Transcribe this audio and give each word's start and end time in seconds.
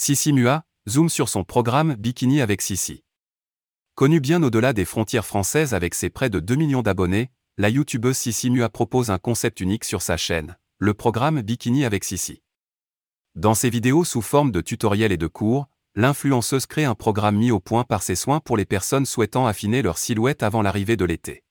Sissi 0.00 0.32
Mua, 0.32 0.62
zoom 0.88 1.08
sur 1.08 1.28
son 1.28 1.42
programme 1.42 1.96
Bikini 1.96 2.40
avec 2.40 2.62
Sissi. 2.62 3.02
Connue 3.96 4.20
bien 4.20 4.40
au-delà 4.44 4.72
des 4.72 4.84
frontières 4.84 5.26
françaises 5.26 5.74
avec 5.74 5.92
ses 5.92 6.08
près 6.08 6.30
de 6.30 6.38
2 6.38 6.54
millions 6.54 6.82
d'abonnés, 6.82 7.32
la 7.56 7.68
youtubeuse 7.68 8.16
Sissi 8.16 8.48
Mua 8.48 8.68
propose 8.68 9.10
un 9.10 9.18
concept 9.18 9.60
unique 9.60 9.82
sur 9.82 10.00
sa 10.00 10.16
chaîne, 10.16 10.56
le 10.78 10.94
programme 10.94 11.42
Bikini 11.42 11.84
avec 11.84 12.04
Sissi. 12.04 12.44
Dans 13.34 13.54
ses 13.54 13.70
vidéos 13.70 14.04
sous 14.04 14.22
forme 14.22 14.52
de 14.52 14.60
tutoriels 14.60 15.10
et 15.10 15.16
de 15.16 15.26
cours, 15.26 15.66
l'influenceuse 15.96 16.66
crée 16.66 16.84
un 16.84 16.94
programme 16.94 17.36
mis 17.36 17.50
au 17.50 17.58
point 17.58 17.82
par 17.82 18.04
ses 18.04 18.14
soins 18.14 18.38
pour 18.38 18.56
les 18.56 18.66
personnes 18.66 19.04
souhaitant 19.04 19.48
affiner 19.48 19.82
leur 19.82 19.98
silhouette 19.98 20.44
avant 20.44 20.62
l'arrivée 20.62 20.96
de 20.96 21.06
l'été. 21.06 21.42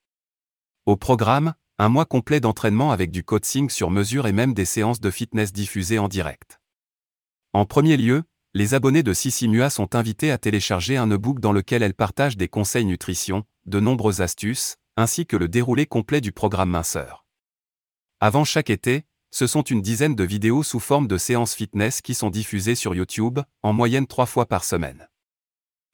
Au 0.85 0.95
programme, 0.95 1.53
un 1.79 1.89
mois 1.89 2.05
complet 2.05 2.39
d'entraînement 2.39 2.93
avec 2.93 3.11
du 3.11 3.25
coaching 3.25 3.69
sur 3.69 3.91
mesure 3.91 4.25
et 4.25 4.31
même 4.31 4.53
des 4.53 4.65
séances 4.65 5.01
de 5.01 5.11
fitness 5.11 5.51
diffusées 5.51 5.99
en 5.99 6.07
direct. 6.07 6.61
En 7.51 7.65
premier 7.65 7.97
lieu, 7.97 8.23
les 8.57 8.73
abonnés 8.73 9.03
de 9.03 9.13
Sissi 9.13 9.47
Mua 9.47 9.69
sont 9.69 9.93
invités 9.93 10.31
à 10.31 10.39
télécharger 10.39 10.97
un 10.97 11.05
e-book 11.11 11.39
dans 11.39 11.51
lequel 11.51 11.83
elle 11.83 11.93
partage 11.93 12.37
des 12.37 12.47
conseils 12.47 12.85
nutrition, 12.85 13.43
de 13.67 13.79
nombreuses 13.79 14.21
astuces, 14.21 14.77
ainsi 14.95 15.27
que 15.27 15.37
le 15.37 15.47
déroulé 15.47 15.85
complet 15.85 16.21
du 16.21 16.31
programme 16.31 16.71
minceur. 16.71 17.23
Avant 18.19 18.45
chaque 18.45 18.71
été, 18.71 19.05
ce 19.29 19.45
sont 19.45 19.61
une 19.61 19.83
dizaine 19.83 20.15
de 20.15 20.23
vidéos 20.23 20.63
sous 20.63 20.79
forme 20.79 21.05
de 21.07 21.19
séances 21.19 21.53
fitness 21.53 22.01
qui 22.01 22.15
sont 22.15 22.31
diffusées 22.31 22.73
sur 22.73 22.95
YouTube, 22.95 23.37
en 23.61 23.73
moyenne 23.73 24.07
trois 24.07 24.25
fois 24.25 24.47
par 24.47 24.63
semaine. 24.63 25.07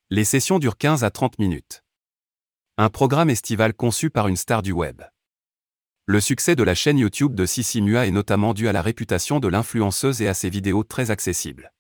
Les 0.10 0.24
sessions 0.24 0.58
durent 0.58 0.78
15 0.78 1.04
à 1.04 1.12
30 1.12 1.40
minutes. 1.40 1.84
Un 2.78 2.88
programme 2.88 3.30
estival 3.30 3.74
conçu 3.74 4.10
par 4.10 4.30
une 4.30 4.38
star 4.38 4.62
du 4.62 4.72
web. 4.72 5.02
Le 6.06 6.22
succès 6.22 6.56
de 6.56 6.64
la 6.64 6.76
chaîne 6.76 6.98
YouTube 6.98 7.36
de 7.36 7.46
Sissi 7.46 7.82
Mua 7.82 8.08
est 8.08 8.12
notamment 8.12 8.54
dû 8.54 8.70
à 8.70 8.72
la 8.72 8.82
réputation 8.82 9.42
de 9.42 9.50
l'influenceuse 9.50 10.22
et 10.22 10.30
à 10.30 10.34
ses 10.34 10.50
vidéos 10.50 10.86
très 10.86 11.12
accessibles. 11.12 11.74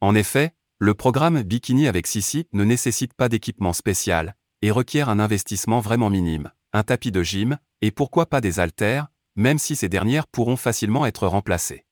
En 0.00 0.14
effet, 0.14 0.54
le 0.78 0.94
programme 0.94 1.42
Bikini 1.42 1.88
avec 1.88 2.06
Sissi 2.06 2.46
ne 2.52 2.64
nécessite 2.64 3.14
pas 3.14 3.28
d'équipement 3.28 3.72
spécial 3.72 4.36
et 4.62 4.70
requiert 4.70 5.08
un 5.08 5.18
investissement 5.18 5.80
vraiment 5.80 6.10
minime, 6.10 6.52
un 6.72 6.84
tapis 6.84 7.10
de 7.10 7.22
gym, 7.22 7.58
et 7.80 7.90
pourquoi 7.90 8.26
pas 8.26 8.40
des 8.40 8.60
haltères, 8.60 9.08
même 9.34 9.58
si 9.58 9.74
ces 9.74 9.88
dernières 9.88 10.26
pourront 10.26 10.56
facilement 10.56 11.06
être 11.06 11.26
remplacées. 11.26 11.84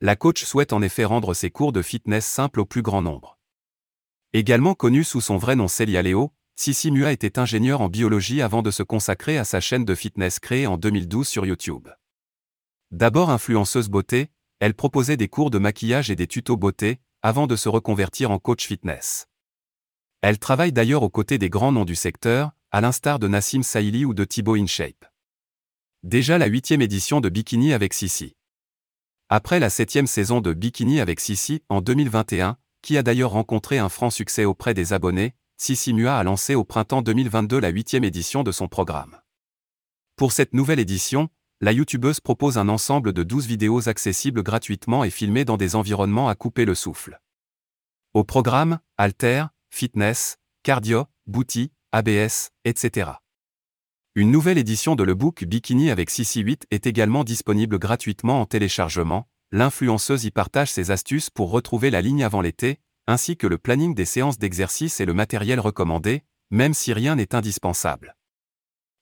La 0.00 0.16
coach 0.16 0.44
souhaite 0.44 0.72
en 0.72 0.80
effet 0.80 1.04
rendre 1.04 1.34
ses 1.34 1.50
cours 1.50 1.72
de 1.72 1.82
fitness 1.82 2.24
simples 2.24 2.60
au 2.60 2.64
plus 2.64 2.82
grand 2.82 3.02
nombre. 3.02 3.38
Également 4.32 4.74
connue 4.74 5.04
sous 5.04 5.20
son 5.20 5.36
vrai 5.36 5.56
nom 5.56 5.68
Celia 5.68 6.00
Léo, 6.00 6.32
Sissi 6.56 6.90
Mua 6.90 7.12
était 7.12 7.38
ingénieure 7.38 7.80
en 7.80 7.88
biologie 7.88 8.42
avant 8.42 8.62
de 8.62 8.70
se 8.70 8.82
consacrer 8.82 9.36
à 9.36 9.44
sa 9.44 9.60
chaîne 9.60 9.84
de 9.84 9.94
fitness 9.94 10.38
créée 10.38 10.66
en 10.66 10.78
2012 10.78 11.28
sur 11.28 11.44
YouTube. 11.44 11.88
D'abord 12.90 13.30
influenceuse 13.30 13.88
beauté, 13.88 14.30
elle 14.58 14.74
proposait 14.74 15.16
des 15.16 15.28
cours 15.28 15.50
de 15.50 15.58
maquillage 15.58 16.10
et 16.10 16.16
des 16.16 16.26
tutos 16.26 16.56
beauté, 16.56 17.00
avant 17.22 17.46
de 17.46 17.56
se 17.56 17.68
reconvertir 17.68 18.30
en 18.30 18.38
coach 18.38 18.66
fitness. 18.66 19.28
Elle 20.22 20.38
travaille 20.38 20.72
d'ailleurs 20.72 21.02
aux 21.02 21.10
côtés 21.10 21.38
des 21.38 21.50
grands 21.50 21.72
noms 21.72 21.84
du 21.84 21.94
secteur, 21.94 22.52
à 22.70 22.80
l'instar 22.80 23.18
de 23.18 23.28
Nassim 23.28 23.62
Saïli 23.62 24.04
ou 24.04 24.14
de 24.14 24.24
Thibaut 24.24 24.56
InShape. 24.56 25.04
Déjà 26.02 26.38
la 26.38 26.46
huitième 26.46 26.82
édition 26.82 27.20
de 27.20 27.28
Bikini 27.28 27.72
avec 27.72 27.92
Sissi. 27.92 28.36
Après 29.28 29.60
la 29.60 29.70
septième 29.70 30.06
saison 30.06 30.40
de 30.40 30.52
Bikini 30.52 31.00
avec 31.00 31.20
Sissi 31.20 31.62
en 31.68 31.80
2021, 31.80 32.56
qui 32.82 32.96
a 32.96 33.02
d'ailleurs 33.02 33.32
rencontré 33.32 33.78
un 33.78 33.88
franc 33.88 34.10
succès 34.10 34.44
auprès 34.44 34.74
des 34.74 34.92
abonnés, 34.92 35.34
Sissi 35.58 35.92
Mua 35.92 36.16
a 36.16 36.24
lancé 36.24 36.54
au 36.54 36.64
printemps 36.64 37.02
2022 37.02 37.60
la 37.60 37.68
huitième 37.68 38.04
édition 38.04 38.42
de 38.42 38.50
son 38.50 38.66
programme. 38.66 39.20
Pour 40.16 40.32
cette 40.32 40.54
nouvelle 40.54 40.80
édition, 40.80 41.28
la 41.62 41.72
youtubeuse 41.72 42.20
propose 42.20 42.56
un 42.56 42.70
ensemble 42.70 43.12
de 43.12 43.22
12 43.22 43.46
vidéos 43.46 43.88
accessibles 43.88 44.42
gratuitement 44.42 45.04
et 45.04 45.10
filmées 45.10 45.44
dans 45.44 45.58
des 45.58 45.76
environnements 45.76 46.30
à 46.30 46.34
couper 46.34 46.64
le 46.64 46.74
souffle. 46.74 47.20
Au 48.14 48.24
programme, 48.24 48.80
Alter, 48.96 49.44
Fitness, 49.68 50.38
Cardio, 50.62 51.04
Booty, 51.26 51.70
ABS, 51.92 52.50
etc. 52.64 53.10
Une 54.14 54.30
nouvelle 54.30 54.56
édition 54.56 54.96
de 54.96 55.04
le 55.04 55.14
book 55.14 55.44
Bikini 55.44 55.90
avec 55.90 56.08
Sissi 56.08 56.40
8 56.40 56.66
est 56.70 56.86
également 56.86 57.24
disponible 57.24 57.78
gratuitement 57.78 58.40
en 58.40 58.46
téléchargement. 58.46 59.28
L'influenceuse 59.52 60.24
y 60.24 60.30
partage 60.30 60.70
ses 60.70 60.90
astuces 60.90 61.28
pour 61.28 61.50
retrouver 61.50 61.90
la 61.90 62.00
ligne 62.00 62.24
avant 62.24 62.40
l'été, 62.40 62.78
ainsi 63.06 63.36
que 63.36 63.46
le 63.46 63.58
planning 63.58 63.94
des 63.94 64.06
séances 64.06 64.38
d'exercice 64.38 64.98
et 65.00 65.04
le 65.04 65.12
matériel 65.12 65.60
recommandé, 65.60 66.22
même 66.50 66.72
si 66.72 66.92
rien 66.94 67.16
n'est 67.16 67.34
indispensable. 67.34 68.16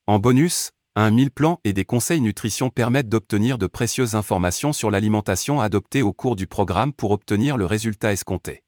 En 0.07 0.19
bonus, 0.19 0.73
un 1.01 1.13
mille 1.13 1.31
plans 1.31 1.61
et 1.63 1.73
des 1.73 1.85
conseils 1.85 2.21
nutrition 2.21 2.71
permettent 2.71 3.09
d'obtenir 3.09 3.57
de 3.57 3.69
précieuses 3.69 4.17
informations 4.17 4.73
sur 4.73 4.91
l'alimentation 4.91 5.61
adoptée 5.61 6.03
au 6.03 6.13
cours 6.13 6.35
du 6.35 6.49
programme 6.49 6.93
pour 6.93 7.13
obtenir 7.13 7.57
le 7.57 7.67
résultat 7.67 8.13
escompté. 8.13 8.65